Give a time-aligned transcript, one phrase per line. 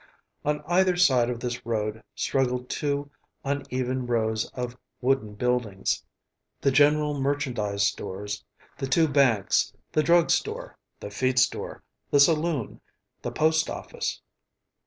[0.43, 3.11] On either side of this road straggled two
[3.45, 6.03] uneven rows of wooden buildings;
[6.59, 8.43] the general merchandise stores,
[8.79, 12.81] the two banks, the drug store, the feed store, the saloon,
[13.21, 14.19] the post office.